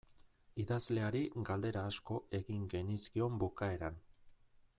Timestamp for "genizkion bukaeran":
2.73-4.03